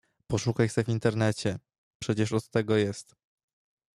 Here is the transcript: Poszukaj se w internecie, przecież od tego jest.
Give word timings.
Poszukaj 0.27 0.69
se 0.69 0.83
w 0.83 0.89
internecie, 0.89 1.59
przecież 1.99 2.33
od 2.33 2.49
tego 2.49 2.75
jest. 2.75 3.15